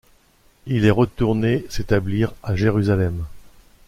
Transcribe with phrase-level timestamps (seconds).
[0.65, 3.23] Il est retourné s'établir à Jerusalem.